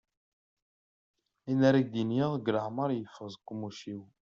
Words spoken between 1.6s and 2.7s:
ara ak-d-iniɣ deg